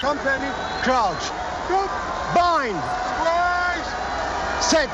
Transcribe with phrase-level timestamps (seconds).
[0.00, 0.48] Company,
[0.82, 1.28] crouch.
[2.34, 2.80] Bind.
[4.62, 4.88] Set.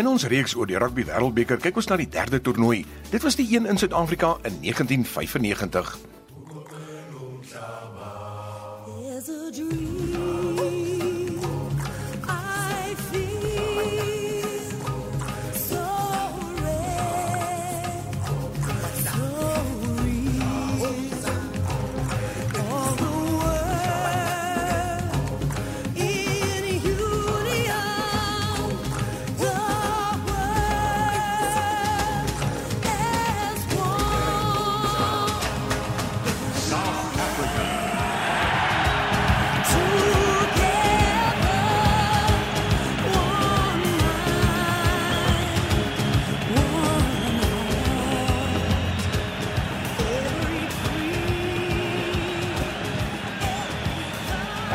[0.00, 2.80] In ons reeks oor die Rugby Wêreldbeker kyk ons na die derde toernooi.
[3.10, 5.98] Dit was die een in Suid-Afrika in 1995.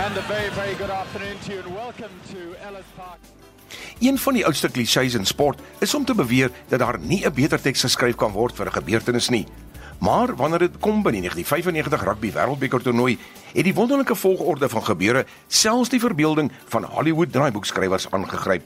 [0.08, 3.20] And a very, very good afternoon to you and welcome to Ellis Park.
[4.00, 7.34] Een van die oudste klisjées in sport is om te beweer dat daar nie 'n
[7.34, 9.48] beter teks geskryf kan word vir 'n gebeurtenis nie.
[10.00, 13.18] Maar wanneer dit kom by die 1995 Rugby Wêreldbeker toernooi,
[13.54, 18.64] het die wonderlike volgorde van gebeure selfs die verbeelding van Hollywood draaiboekskrywers aangegryp.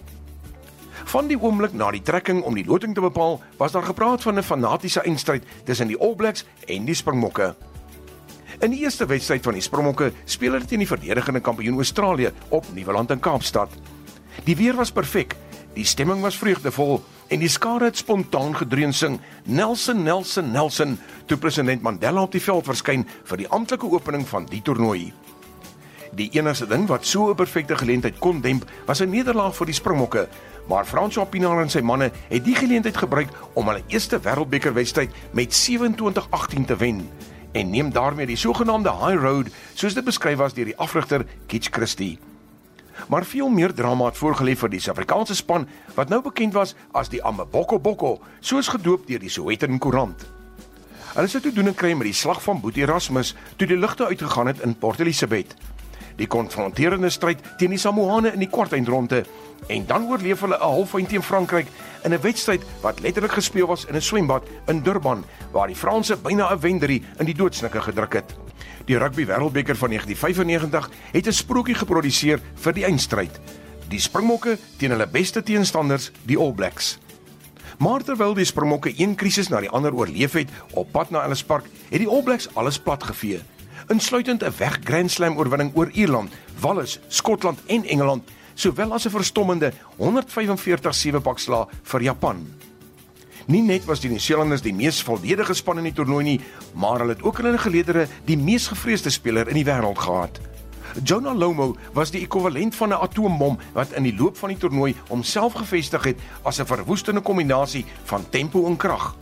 [1.03, 4.37] Van die oomblik na die trekking om die loting te bepaal, was daar gepraat van
[4.37, 7.55] 'n fanatiese eindstryd tussen die All Blacks en die Springbokke.
[8.61, 12.67] In die eerste wedstryd van die Springbokke speel hulle teen die verdedigende kampioen Australië op
[12.75, 13.71] Nieuweland in Kaapstad.
[14.45, 15.33] Die weer was perfek,
[15.73, 16.99] die stemming was vreugdevol
[17.33, 19.17] en die skare het spontaan gedreun sing
[19.49, 20.93] Nelson Nelson Nelson
[21.25, 25.09] toe president Mandela op die veld verskyn vir die amptelike opening van die toernooi.
[26.13, 29.79] Die enigste ding wat so 'n perfekte geleentheid kon demp, was 'n nederlaag vir die
[29.81, 30.27] Springbokke,
[30.69, 35.53] maar François Pinaar en sy manne het die geleentheid gebruik om hulle eerste wêreldbekerwedstryd met
[35.53, 37.09] 27-18 te wen
[37.51, 41.71] en neem daarmee die sogenaamde high road soos dit beskryf was deur die afrigter Kitch
[41.71, 42.19] Christie.
[43.07, 47.09] Maar veel meer drama het voorgelê vir die Suid-Afrikaanse span wat nou bekend was as
[47.09, 50.27] die Amaboko Boko, soos gedoop deur die Sowetan Koerant.
[51.11, 54.05] Hulle sou toe doen en kry met die slag van Boet Erasmus toe die ligte
[54.07, 55.55] uitgegaan het in Port Elizabeth.
[56.21, 59.23] Die konfronterende stryd teen die Samoane in die kwartfinale
[59.73, 61.67] en dan oorleef hulle 'n halffinale teen Frankryk
[62.03, 66.17] in 'n wedstryd wat letterlik gespeel was in 'n swembad in Durban waar die Franse
[66.17, 68.35] byna 'n wenderie in die doodsnikke gedruk het.
[68.85, 73.39] Die Rugby Wêreldbeker van 1995 het 'n sprokie geproduseer vir die eindstryd.
[73.89, 76.99] Die Springbokke teen hulle beste teenstanders, die All Blacks.
[77.77, 81.43] Maar terwyl die Springbokke een krisis na die ander oorleef het op pad na Ellis
[81.43, 83.41] Park, het die All Blacks alles platgevee,
[83.87, 89.09] insluitend 'n weg Grand Slam oorwinning oor Ierland, Wallis, Skotland en Engeland, sowel as 'n
[89.09, 92.47] verstommende 145-7 pakslaa vir Japan.
[93.47, 96.39] Nie net was die Nieu-Seelanders die mees volledige span in die toernooi nie,
[96.73, 100.39] maar hulle het ook in hulle geleedere die mees gevreesde speler in die wêreld gehad.
[101.03, 104.95] Jonah Lomo was die ekwivalent van 'n atoombom wat in die loop van die toernooi
[105.07, 109.15] homself gevestig het as 'n verwoestende kombinasie van tempo en krag.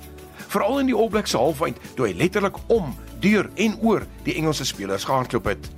[0.47, 4.35] Veral in die All Blacks se halfeind toe hy letterlik om, deur en oor die
[4.35, 5.69] Engelse spelers gehardloop het.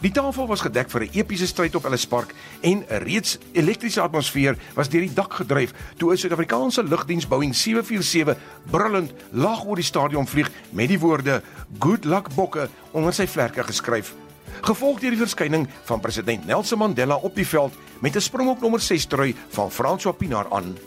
[0.00, 4.00] Die tafel was gedek vir 'n epiese stryd op Ellis Park en 'n reeds elektriese
[4.00, 8.36] atmosfeer was deur die dak gedryf toe 'n Suid-Afrikaanse lugdiens Boeing 747
[8.70, 11.42] brullend laag oor die stadion vlieg met die woorde
[11.78, 14.14] "Good luck Bokke" onder sy vlerke geskryf.
[14.60, 18.80] Gevolg deur die verskyning van president Nelson Mandela op die veld met 'n springbok nommer
[18.80, 20.78] 6 trui van François Pinaar aan.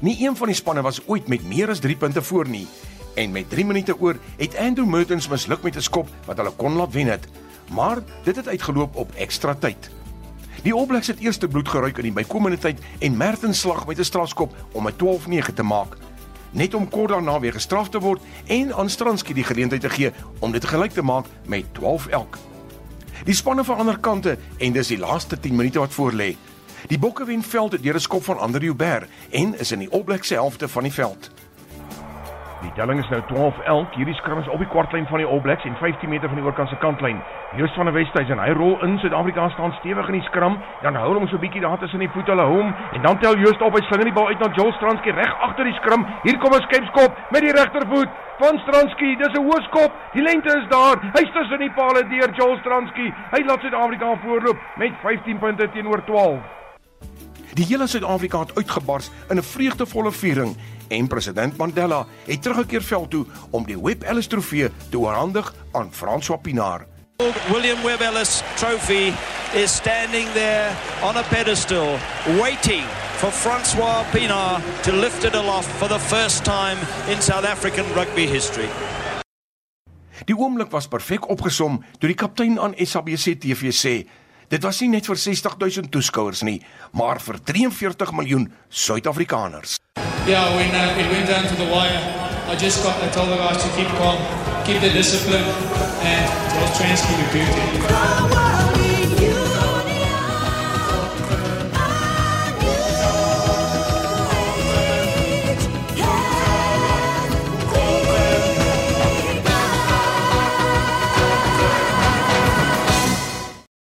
[0.00, 2.66] Nie een van die spanne was ooit met meer as 3 punte voor nie
[3.14, 6.72] en met 3 minute oor het Andrew Mertens misluk met 'n skop wat hulle kon
[6.72, 7.26] laat wen het.
[7.72, 9.90] Maar dit het uitgeloop op ekstra tyd.
[10.62, 13.98] Die All Blacks het eerste bloed geruik in die bykomende tyd en Mertens slag met
[13.98, 15.96] 'n strafskop om 'n 12-9 te maak.
[16.50, 20.12] Net om kort daarna weer gestraf te word en aan Stransky die geleentheid te gee
[20.38, 22.38] om dit gelyk te maak met 12 elk.
[23.24, 26.36] Die spanne van ander kante en dis die laaste 10 minute wat voorlê.
[26.86, 30.02] Die Bokke wen veld deur 'n skop van Andrew Hubert en is in die All
[30.02, 31.30] Blacks se helfte van die veld.
[32.64, 33.92] Die telling is nou 12-11.
[33.98, 36.44] Hierdie skram is op die kwartlyn van die All Blacks en 15 meter van die
[36.46, 37.18] oorkantse kantlyn.
[37.58, 40.56] Joost van der Westhuizen, hy rol in Suid-Afrika staan stewig in die skram.
[40.82, 43.36] Dan hou hom so 'n bietjie daar tussen die voete hulle hom en dan tel
[43.36, 46.06] Joost op, hy slinger die bal uit na Joel Stransky reg agter die skram.
[46.22, 49.16] Hier kom 'n skepskop met die regtervoet van Stransky.
[49.16, 49.92] Dis 'n hoë skop.
[50.12, 50.96] Die lengte is daar.
[51.12, 53.12] Hy's tussen die palle deur Joel Stransky.
[53.30, 56.40] Hy laat Suid-Afrika voorloop met 15 punte teenoor 12.
[57.54, 60.56] Die hele Suid-Afrika het uitgebars in 'n vreugdevolle viering
[60.94, 65.90] En president Mandela het teruggekeer veld toe om die Webb Ellis Trofee te oorhandig aan
[65.92, 66.86] François Pinaar.
[67.50, 69.12] William Webb Ellis Trophy
[69.54, 70.70] is standing there
[71.02, 71.98] on a pedestal,
[72.40, 72.84] waiting
[73.18, 76.78] for Francois Pinard to lift it aloft for the first time
[77.12, 78.68] in South African rugby history.
[80.24, 84.06] Die oomblik was perfek opgesom toe die kaptein aan SABC TV sê:
[84.48, 86.62] "Dit was nie net vir 60000 toeskouers nie,
[86.92, 89.78] maar vir 43 miljoen Suid-Afrikaners."
[90.26, 92.00] Yeah, when uh, it went down to the wire,
[92.48, 94.16] I just got, I told the guys to keep calm,
[94.64, 98.83] keep the discipline, and Charles Transky to do.